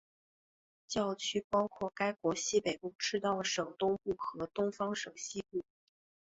[0.87, 5.63] 教区包括该国西北部赤道省东部和东方省西部。